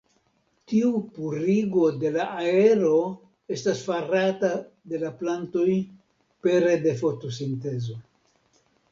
[0.69, 2.93] Tiu purigo de la aero
[3.55, 4.49] estas farata
[4.93, 5.75] de la plantoj
[6.47, 7.99] pere de fotosintezo.